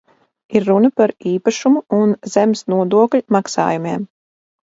Ir 0.59 0.63
runa 0.69 0.89
par 1.01 1.13
īpašuma 1.31 1.83
un 1.99 2.15
zemes 2.37 2.65
nodokļa 2.75 3.21
maksājumiem. 3.37 4.09